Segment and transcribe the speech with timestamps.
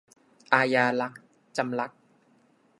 [0.53, 1.13] อาญารัก-
[1.57, 1.99] จำลักษณ์